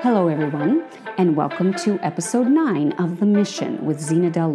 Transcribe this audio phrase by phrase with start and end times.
[0.00, 0.84] Hello, everyone,
[1.16, 4.52] and welcome to episode 9 of The Mission with Zena Dell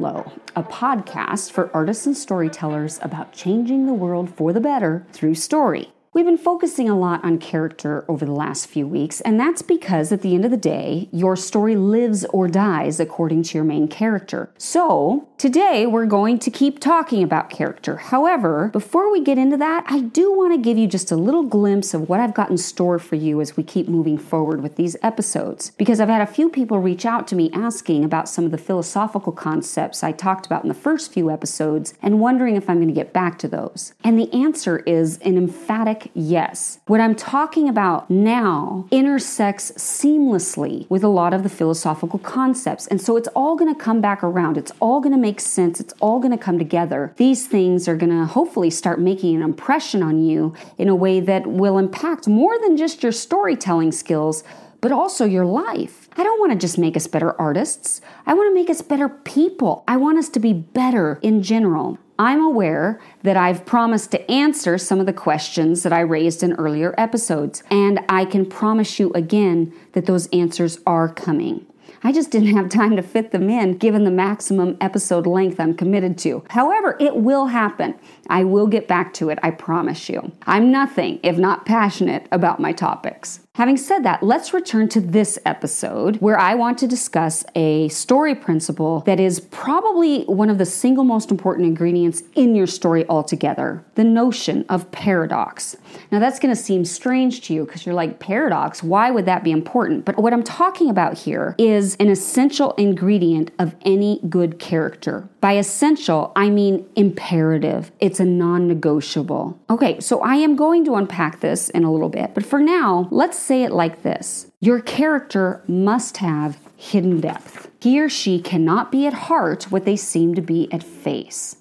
[0.55, 5.93] a podcast for artists and storytellers about changing the world for the better through story.
[6.13, 10.11] We've been focusing a lot on character over the last few weeks, and that's because
[10.11, 13.87] at the end of the day, your story lives or dies according to your main
[13.87, 14.51] character.
[14.59, 17.97] So, today we're going to keep talking about character.
[17.97, 21.41] However, before we get into that, I do want to give you just a little
[21.41, 24.75] glimpse of what I've got in store for you as we keep moving forward with
[24.75, 25.71] these episodes.
[25.79, 28.59] Because I've had a few people reach out to me asking about some of the
[28.59, 32.87] philosophical concepts I talked about in the first few episodes and wondering if I'm going
[32.87, 33.95] to get back to those.
[34.03, 36.79] And the answer is an emphatic yes.
[36.87, 42.87] What I'm talking about now intersects seamlessly with a lot of the philosophical concepts.
[42.87, 44.57] And so it's all going to come back around.
[44.57, 45.79] It's all going to make sense.
[45.79, 47.13] It's all going to come together.
[47.17, 51.19] These things are going to hopefully start making an impression on you in a way
[51.19, 54.43] that will impact more than just your storytelling skills,
[54.81, 56.09] but also your life.
[56.15, 58.01] I don't want to just make us better artists.
[58.25, 59.83] I want to make us better people.
[59.87, 61.97] I want us to be better in general.
[62.23, 66.53] I'm aware that I've promised to answer some of the questions that I raised in
[66.53, 71.65] earlier episodes, and I can promise you again that those answers are coming.
[72.01, 75.73] I just didn't have time to fit them in given the maximum episode length I'm
[75.73, 76.45] committed to.
[76.49, 77.93] However, it will happen.
[78.29, 80.31] I will get back to it, I promise you.
[80.47, 83.41] I'm nothing if not passionate about my topics.
[83.55, 88.33] Having said that, let's return to this episode where I want to discuss a story
[88.33, 93.85] principle that is probably one of the single most important ingredients in your story altogether
[93.93, 95.75] the notion of paradox.
[96.11, 99.43] Now, that's going to seem strange to you because you're like, paradox, why would that
[99.43, 100.03] be important?
[100.03, 105.29] But what I'm talking about here is an essential ingredient of any good character.
[105.43, 107.91] By essential, I mean imperative.
[107.99, 109.59] It's a non negotiable.
[109.69, 113.09] Okay, so I am going to unpack this in a little bit, but for now,
[113.11, 117.69] let's say it like this Your character must have hidden depth.
[117.81, 121.57] He or she cannot be at heart what they seem to be at face.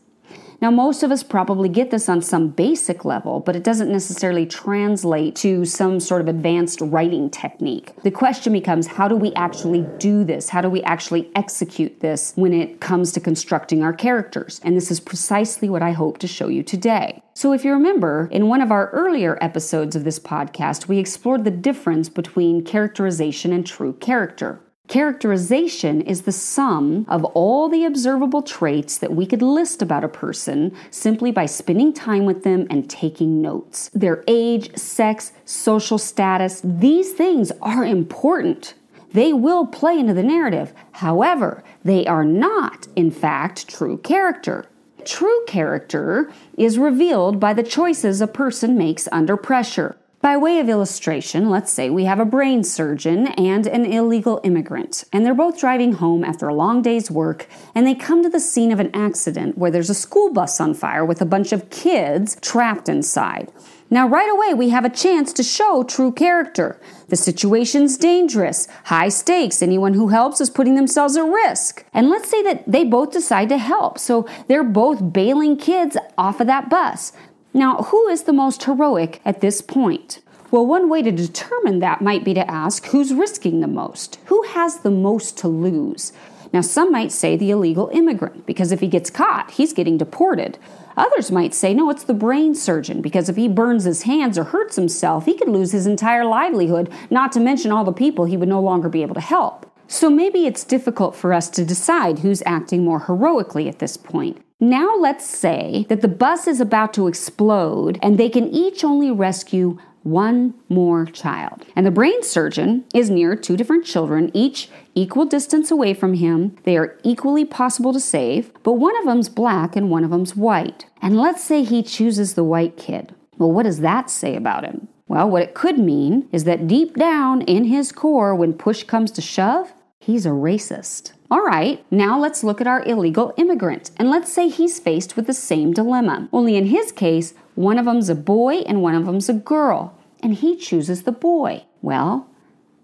[0.63, 4.47] Now, most of us probably get this on some basic level, but it doesn't necessarily
[4.47, 7.93] translate to some sort of advanced writing technique.
[8.05, 10.49] The question becomes how do we actually do this?
[10.49, 14.61] How do we actually execute this when it comes to constructing our characters?
[14.63, 17.25] And this is precisely what I hope to show you today.
[17.35, 21.43] So, if you remember, in one of our earlier episodes of this podcast, we explored
[21.43, 24.61] the difference between characterization and true character.
[24.93, 30.09] Characterization is the sum of all the observable traits that we could list about a
[30.09, 33.91] person simply by spending time with them and taking notes.
[33.95, 38.75] Their age, sex, social status, these things are important.
[39.13, 40.75] They will play into the narrative.
[40.93, 44.67] However, they are not, in fact, true character.
[45.05, 49.97] True character is revealed by the choices a person makes under pressure.
[50.23, 55.03] By way of illustration, let's say we have a brain surgeon and an illegal immigrant,
[55.13, 58.39] and they're both driving home after a long day's work, and they come to the
[58.39, 61.71] scene of an accident where there's a school bus on fire with a bunch of
[61.71, 63.51] kids trapped inside.
[63.91, 66.81] Now, right away, we have a chance to show true character.
[67.09, 71.85] The situation's dangerous, high stakes, anyone who helps is putting themselves at risk.
[71.93, 76.41] And let's say that they both decide to help, so they're both bailing kids off
[76.41, 77.13] of that bus.
[77.55, 80.21] Now, who is the most heroic at this point?
[80.51, 84.19] Well, one way to determine that might be to ask who's risking the most?
[84.27, 86.13] Who has the most to lose?
[86.53, 90.59] Now, some might say the illegal immigrant, because if he gets caught, he's getting deported.
[90.97, 94.45] Others might say, no, it's the brain surgeon, because if he burns his hands or
[94.45, 98.37] hurts himself, he could lose his entire livelihood, not to mention all the people he
[98.37, 99.72] would no longer be able to help.
[99.93, 104.43] So maybe it's difficult for us to decide who's acting more heroically at this point.
[104.59, 109.11] Now let's say that the bus is about to explode and they can each only
[109.11, 111.67] rescue one more child.
[111.77, 116.57] And the brain surgeon is near two different children, each equal distance away from him.
[116.65, 120.35] They are equally possible to save, but one of them's black and one of them's
[120.35, 120.87] white.
[121.03, 123.15] And let's say he chooses the white kid.
[123.37, 124.89] Well, what does that say about him?
[125.07, 129.11] Well, what it could mean is that deep down in his core, when push comes
[129.11, 131.13] to shove, he's a racist.
[131.31, 135.29] All right, now let's look at our illegal immigrant, and let's say he's faced with
[135.29, 136.29] the same dilemma.
[136.33, 139.97] Only in his case, one of them's a boy and one of them's a girl,
[140.21, 141.65] and he chooses the boy.
[141.83, 142.29] Well,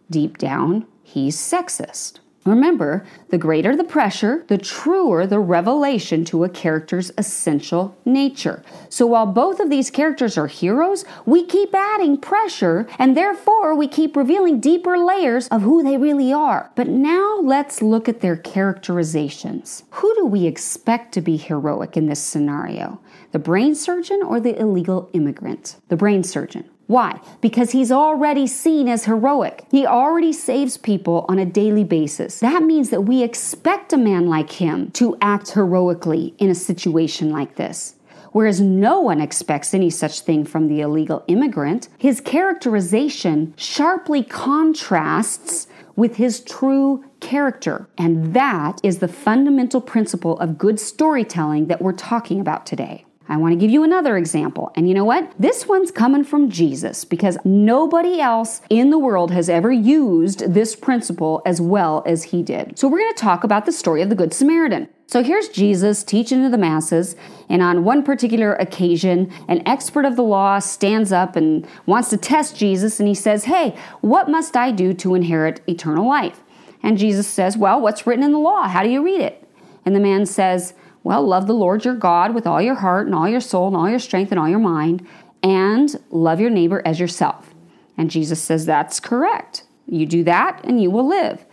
[0.08, 2.20] deep down, he's sexist.
[2.48, 8.62] Remember, the greater the pressure, the truer the revelation to a character's essential nature.
[8.88, 13.86] So while both of these characters are heroes, we keep adding pressure and therefore we
[13.86, 16.70] keep revealing deeper layers of who they really are.
[16.74, 19.84] But now let's look at their characterizations.
[19.90, 23.00] Who do we expect to be heroic in this scenario?
[23.32, 25.76] The brain surgeon or the illegal immigrant?
[25.88, 26.70] The brain surgeon.
[26.88, 27.20] Why?
[27.42, 29.66] Because he's already seen as heroic.
[29.70, 32.40] He already saves people on a daily basis.
[32.40, 37.30] That means that we expect a man like him to act heroically in a situation
[37.30, 37.94] like this.
[38.32, 45.66] Whereas no one expects any such thing from the illegal immigrant, his characterization sharply contrasts
[45.94, 47.86] with his true character.
[47.98, 53.04] And that is the fundamental principle of good storytelling that we're talking about today.
[53.28, 54.72] I want to give you another example.
[54.74, 55.30] And you know what?
[55.38, 60.74] This one's coming from Jesus because nobody else in the world has ever used this
[60.74, 62.78] principle as well as he did.
[62.78, 64.88] So we're going to talk about the story of the Good Samaritan.
[65.06, 67.16] So here's Jesus teaching to the masses,
[67.48, 72.18] and on one particular occasion, an expert of the law stands up and wants to
[72.18, 76.42] test Jesus, and he says, Hey, what must I do to inherit eternal life?
[76.82, 78.68] And Jesus says, Well, what's written in the law?
[78.68, 79.48] How do you read it?
[79.86, 83.14] And the man says, well, love the Lord your God with all your heart and
[83.14, 85.06] all your soul and all your strength and all your mind,
[85.42, 87.54] and love your neighbor as yourself.
[87.96, 89.64] And Jesus says, That's correct.
[89.86, 91.44] You do that and you will live.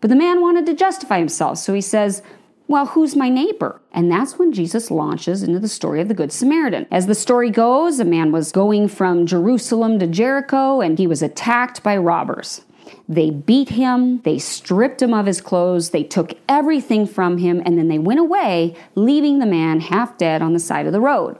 [0.00, 2.22] But the man wanted to justify himself, so he says,
[2.68, 3.80] well, who's my neighbor?
[3.92, 6.86] And that's when Jesus launches into the story of the Good Samaritan.
[6.90, 11.22] As the story goes, a man was going from Jerusalem to Jericho and he was
[11.22, 12.62] attacked by robbers.
[13.08, 17.78] They beat him, they stripped him of his clothes, they took everything from him, and
[17.78, 21.38] then they went away, leaving the man half dead on the side of the road.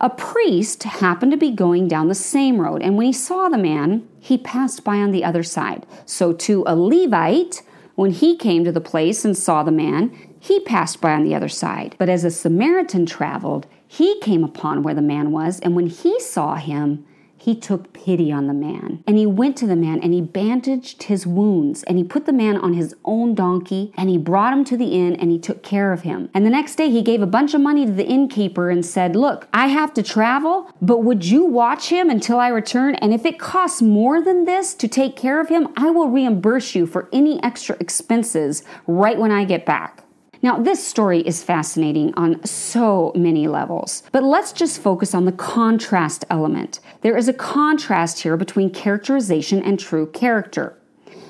[0.00, 3.56] A priest happened to be going down the same road, and when he saw the
[3.56, 5.86] man, he passed by on the other side.
[6.06, 7.62] So, to a Levite,
[7.94, 10.10] when he came to the place and saw the man,
[10.40, 11.94] he passed by on the other side.
[11.98, 16.18] But as a Samaritan traveled, he came upon where the man was, and when he
[16.18, 17.06] saw him,
[17.42, 19.02] he took pity on the man.
[19.04, 22.32] And he went to the man and he bandaged his wounds and he put the
[22.32, 25.60] man on his own donkey and he brought him to the inn and he took
[25.64, 26.30] care of him.
[26.34, 29.16] And the next day he gave a bunch of money to the innkeeper and said,
[29.16, 32.94] Look, I have to travel, but would you watch him until I return?
[32.94, 36.76] And if it costs more than this to take care of him, I will reimburse
[36.76, 40.04] you for any extra expenses right when I get back.
[40.44, 45.30] Now, this story is fascinating on so many levels, but let's just focus on the
[45.30, 46.80] contrast element.
[47.02, 50.78] There is a contrast here between characterization and true character.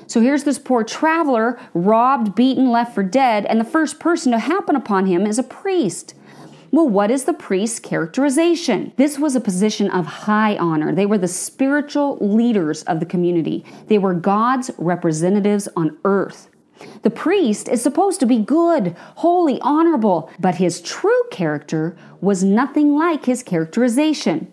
[0.05, 4.39] So here's this poor traveler, robbed, beaten, left for dead, and the first person to
[4.39, 6.13] happen upon him is a priest.
[6.69, 8.93] Well, what is the priest's characterization?
[8.97, 10.93] This was a position of high honor.
[10.93, 16.49] They were the spiritual leaders of the community, they were God's representatives on earth.
[17.01, 22.95] The priest is supposed to be good, holy, honorable, but his true character was nothing
[22.95, 24.51] like his characterization.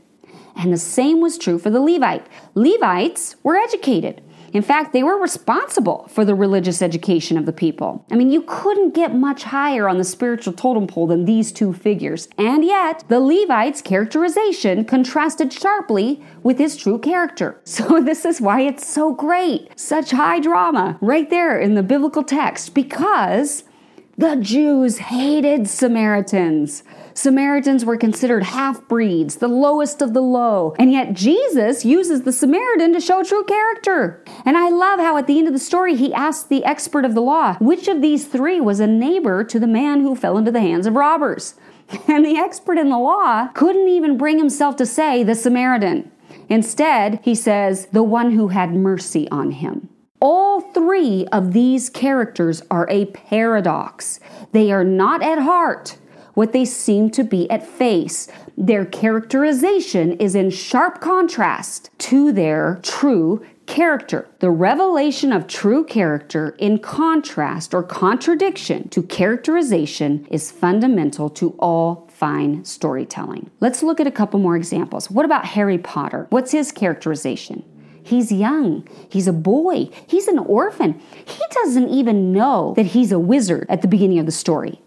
[0.57, 2.27] And the same was true for the Levite.
[2.55, 4.23] Levites were educated.
[4.53, 8.05] In fact, they were responsible for the religious education of the people.
[8.11, 11.73] I mean, you couldn't get much higher on the spiritual totem pole than these two
[11.73, 12.29] figures.
[12.37, 17.61] And yet, the Levite's characterization contrasted sharply with his true character.
[17.71, 19.71] So, this is why it's so great.
[19.79, 23.63] Such high drama right there in the biblical text because
[24.21, 26.83] the Jews hated Samaritans.
[27.15, 30.75] Samaritans were considered half breeds, the lowest of the low.
[30.79, 34.23] And yet Jesus uses the Samaritan to show true character.
[34.45, 37.15] And I love how at the end of the story he asks the expert of
[37.15, 40.53] the law, which of these three was a neighbor to the man who fell into
[40.53, 41.55] the hands of robbers?
[42.07, 46.11] And the expert in the law couldn't even bring himself to say the Samaritan.
[46.51, 49.90] Instead, he says, the one who had mercy on him.
[50.21, 54.21] All three of these characters are a paradox.
[54.53, 55.97] They are not at heart
[56.35, 58.29] what they seem to be at face.
[58.57, 64.29] Their characterization is in sharp contrast to their true character.
[64.41, 72.09] The revelation of true character in contrast or contradiction to characterization is fundamental to all
[72.11, 73.51] fine storytelling.
[73.61, 75.11] Let's look at a couple more examples.
[75.11, 76.27] What about Harry Potter?
[76.31, 77.65] What's his characterization?
[78.03, 78.87] He's young.
[79.09, 79.91] He's a boy.
[80.07, 81.01] He's an orphan.
[81.25, 84.81] He doesn't even know that he's a wizard at the beginning of the story.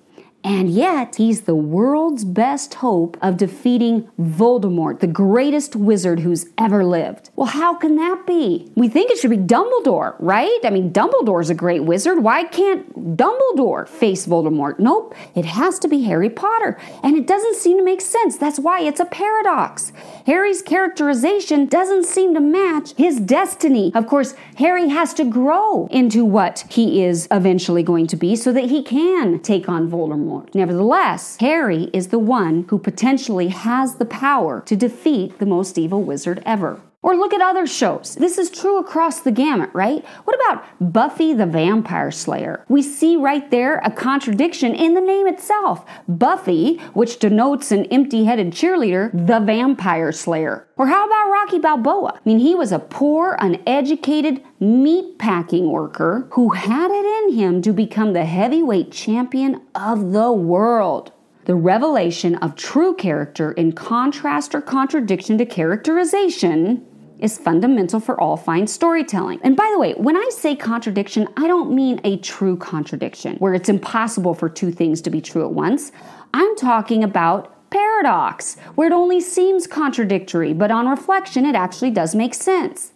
[0.46, 6.84] And yet, he's the world's best hope of defeating Voldemort, the greatest wizard who's ever
[6.84, 7.30] lived.
[7.38, 8.70] Well, how can that be?
[8.76, 10.60] We think it should be Dumbledore, right?
[10.66, 12.22] I mean, Dumbledore's a great wizard.
[12.22, 14.80] Why can't Dumbledore face Voldemort?
[14.80, 16.78] Nope, it has to be Harry Potter.
[17.04, 18.38] And it doesn't seem to make sense.
[18.38, 19.94] That's why it's a paradox.
[20.26, 23.94] Harry's characterization doesn't seem to match his destiny.
[23.96, 28.52] Of course, Harry has to grow into what he is eventually going to be so
[28.52, 30.33] that he can take on Voldemort.
[30.54, 36.02] Nevertheless, Harry is the one who potentially has the power to defeat the most evil
[36.04, 36.80] wizard ever.
[37.03, 38.15] Or look at other shows.
[38.15, 40.05] This is true across the gamut, right?
[40.24, 42.63] What about Buffy the Vampire Slayer?
[42.69, 45.86] We see right there a contradiction in the name itself.
[46.07, 50.65] Buffy, which denotes an empty headed cheerleader, the Vampire Slayer.
[50.77, 52.13] Or how about Rocky Balboa?
[52.15, 57.62] I mean, he was a poor, uneducated meat packing worker who had it in him
[57.63, 61.12] to become the heavyweight champion of the world.
[61.45, 66.86] The revelation of true character in contrast or contradiction to characterization
[67.24, 69.39] is fundamental for all fine storytelling.
[69.44, 73.53] And by the way, when I say contradiction, I don't mean a true contradiction where
[73.53, 75.94] it's impossible for two things to be true at once.
[76.34, 82.13] I'm talking about paradox, where it only seems contradictory, but on reflection, it actually does
[82.13, 82.92] make sense.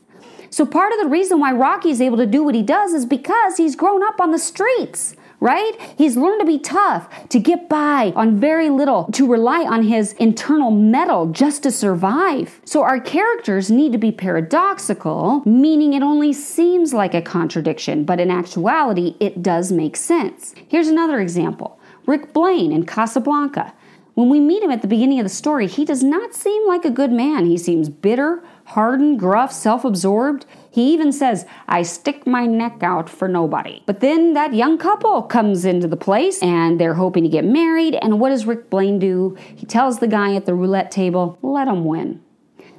[0.50, 3.06] So, part of the reason why Rocky is able to do what he does is
[3.06, 5.74] because he's grown up on the streets right?
[5.98, 10.14] He's learned to be tough, to get by on very little, to rely on his
[10.14, 12.60] internal mettle just to survive.
[12.66, 18.20] So our characters need to be paradoxical, meaning it only seems like a contradiction, but
[18.20, 20.56] in actuality, it does make sense.
[20.68, 23.74] Here's another example Rick Blaine in Casablanca.
[24.18, 26.86] When we meet him at the beginning of the story, he does not seem like
[26.86, 27.46] a good man.
[27.46, 30.44] He seems bitter, hardened, gruff, self absorbed.
[30.72, 33.84] He even says, I stick my neck out for nobody.
[33.86, 37.94] But then that young couple comes into the place and they're hoping to get married.
[37.94, 39.38] And what does Rick Blaine do?
[39.56, 42.20] He tells the guy at the roulette table, let him win.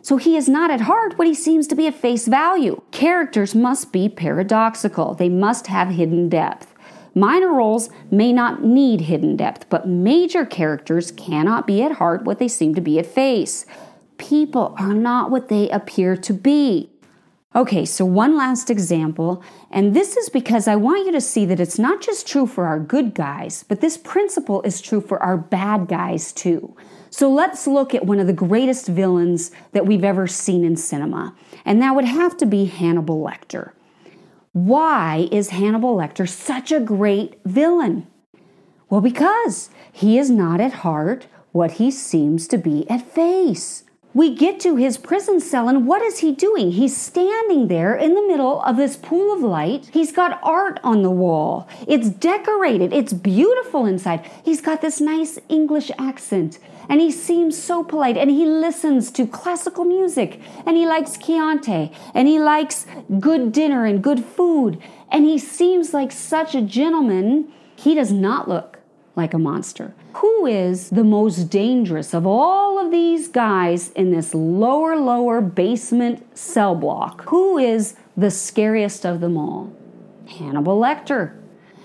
[0.03, 2.83] So he is not at heart what he seems to be at face value.
[2.91, 6.75] Characters must be paradoxical, they must have hidden depth.
[7.19, 12.39] Minor roles may not need hidden depth, but major characters cannot be at heart what
[12.39, 13.67] they seem to be at face
[14.19, 16.91] people are not what they appear to be.
[17.57, 21.61] Okay, so one last example, and this is because I want you to see that
[21.61, 25.39] it's not just true for our good guys, but this principle is true for our
[25.39, 26.77] bad guys too.
[27.09, 31.35] So let's look at one of the greatest villains that we've ever seen in cinema,
[31.65, 33.73] and that would have to be Hannibal Lecter.
[34.53, 38.07] Why is Hannibal Lecter such a great villain?
[38.89, 43.85] Well, because he is not at heart what he seems to be at face.
[44.15, 46.73] We get to his prison cell, and what is he doing?
[46.73, 49.91] He's standing there in the middle of this pool of light.
[49.93, 51.69] He's got art on the wall.
[51.87, 54.29] It's decorated, it's beautiful inside.
[54.43, 59.27] He's got this nice English accent, and he seems so polite, and he listens to
[59.27, 62.87] classical music, and he likes Chianti, and he likes
[63.21, 64.81] good dinner and good food,
[65.11, 67.53] and he seems like such a gentleman.
[67.77, 68.79] He does not look
[69.15, 69.95] like a monster.
[70.15, 76.37] Who is the most dangerous of all of these guys in this lower, lower basement
[76.37, 77.25] cell block?
[77.29, 79.73] Who is the scariest of them all?
[80.27, 81.35] Hannibal Lecter.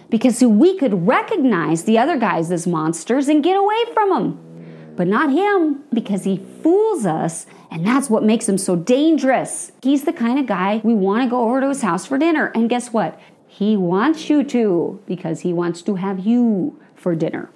[0.10, 4.53] Because we could recognize the other guys as monsters and get away from them.
[4.96, 9.72] But not him, because he fools us, and that's what makes him so dangerous.
[9.82, 12.52] He's the kind of guy we want to go over to his house for dinner.
[12.54, 13.20] And guess what?
[13.48, 17.50] He wants you to, because he wants to have you for dinner.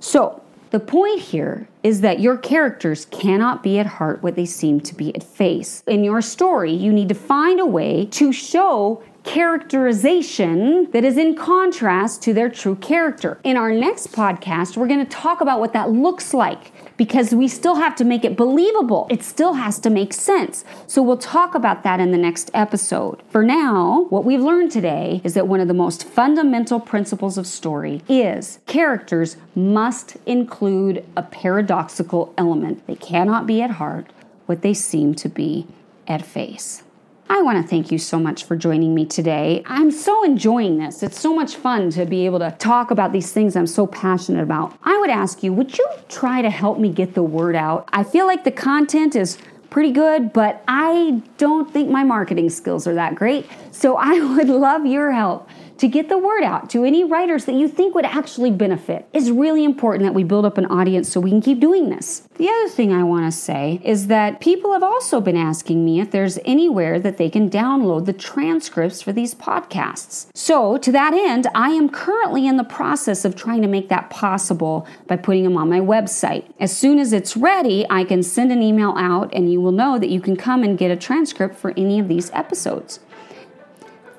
[0.00, 0.42] So,
[0.72, 4.94] the point here is that your characters cannot be at heart what they seem to
[4.94, 5.82] be at face.
[5.86, 11.34] In your story, you need to find a way to show characterization that is in
[11.36, 13.38] contrast to their true character.
[13.44, 17.48] In our next podcast, we're going to talk about what that looks like because we
[17.48, 19.08] still have to make it believable.
[19.10, 20.64] It still has to make sense.
[20.86, 23.20] So we'll talk about that in the next episode.
[23.28, 27.44] For now, what we've learned today is that one of the most fundamental principles of
[27.44, 32.86] story is characters must include a paradoxical element.
[32.86, 34.06] They cannot be at heart
[34.46, 35.66] what they seem to be
[36.06, 36.84] at face.
[37.30, 39.62] I want to thank you so much for joining me today.
[39.66, 41.02] I'm so enjoying this.
[41.02, 44.42] It's so much fun to be able to talk about these things I'm so passionate
[44.42, 44.76] about.
[44.82, 47.88] I would ask you, would you try to help me get the word out?
[47.92, 49.38] I feel like the content is
[49.70, 53.46] pretty good, but I don't think my marketing skills are that great.
[53.70, 55.48] So I would love your help
[55.82, 59.04] to get the word out to any writers that you think would actually benefit.
[59.12, 62.22] It's really important that we build up an audience so we can keep doing this.
[62.36, 66.00] The other thing I want to say is that people have also been asking me
[66.00, 70.28] if there's anywhere that they can download the transcripts for these podcasts.
[70.34, 74.08] So, to that end, I am currently in the process of trying to make that
[74.08, 76.44] possible by putting them on my website.
[76.60, 79.98] As soon as it's ready, I can send an email out and you will know
[79.98, 83.00] that you can come and get a transcript for any of these episodes.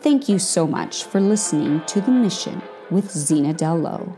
[0.04, 4.18] Thank you so much for listening to The Mission with Zena Dell Lowe.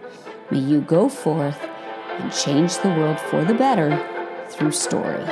[0.49, 1.61] May you go forth
[2.17, 3.95] and change the world for the better
[4.49, 5.23] through story.